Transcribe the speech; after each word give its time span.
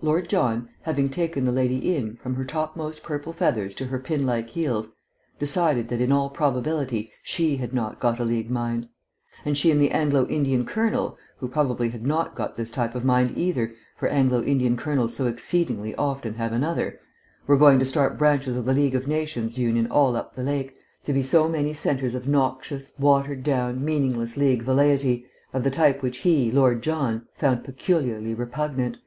Lord 0.00 0.28
John, 0.28 0.68
having 0.82 1.08
taken 1.08 1.44
the 1.44 1.50
lady 1.50 1.92
in, 1.96 2.14
from 2.18 2.36
her 2.36 2.44
topmost 2.44 3.02
purple 3.02 3.32
feathers 3.32 3.74
to 3.74 3.86
her 3.86 3.98
pin 3.98 4.24
like 4.24 4.50
heels, 4.50 4.90
decided 5.40 5.88
that, 5.88 6.00
in 6.00 6.12
all 6.12 6.30
probability, 6.30 7.10
she 7.20 7.56
had 7.56 7.74
not 7.74 7.98
got 7.98 8.20
a 8.20 8.24
League 8.24 8.48
mind. 8.48 8.88
And 9.44 9.58
she 9.58 9.72
and 9.72 9.82
the 9.82 9.90
Anglo 9.90 10.28
Indian 10.28 10.64
colonel 10.66 11.18
(who 11.38 11.48
probably 11.48 11.88
had 11.88 12.06
not 12.06 12.36
got 12.36 12.56
this 12.56 12.70
type 12.70 12.94
of 12.94 13.04
mind 13.04 13.36
either, 13.36 13.74
for 13.98 14.06
Anglo 14.06 14.40
Indian 14.40 14.76
colonels 14.76 15.16
so 15.16 15.26
exceedingly 15.26 15.96
often 15.96 16.34
have 16.34 16.52
another) 16.52 17.00
were 17.48 17.56
going 17.56 17.80
to 17.80 17.84
start 17.84 18.16
branches 18.16 18.54
of 18.54 18.66
the 18.66 18.72
League 18.72 18.94
of 18.94 19.08
Nations 19.08 19.58
Union 19.58 19.88
all 19.90 20.14
up 20.14 20.36
the 20.36 20.44
lake, 20.44 20.78
to 21.02 21.12
be 21.12 21.22
so 21.22 21.48
many 21.48 21.72
centres 21.74 22.14
of 22.14 22.28
noxious, 22.28 22.92
watered 23.00 23.42
down, 23.42 23.84
meaningless 23.84 24.36
League 24.36 24.62
velleity, 24.62 25.24
of 25.52 25.64
the 25.64 25.72
type 25.72 26.02
which 26.04 26.18
he, 26.18 26.52
Lord 26.52 26.84
John, 26.84 27.26
found 27.34 27.64
peculiarly 27.64 28.32
repugnant. 28.32 28.98